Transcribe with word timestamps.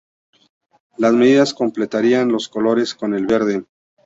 Las 0.97 1.13
medias 1.13 1.53
completarían 1.53 2.31
los 2.31 2.49
colores, 2.49 2.95
con 2.95 3.13
el 3.13 3.27
verde. 3.27 3.63